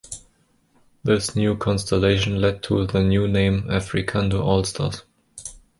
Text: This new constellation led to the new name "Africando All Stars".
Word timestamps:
This 1.03 1.35
new 1.35 1.55
constellation 1.55 2.41
led 2.41 2.63
to 2.63 2.87
the 2.87 3.03
new 3.03 3.27
name 3.27 3.65
"Africando 3.69 4.41
All 4.43 4.63
Stars". 4.63 5.03